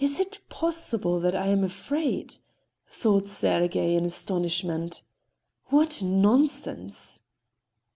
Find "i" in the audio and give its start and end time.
1.35-1.45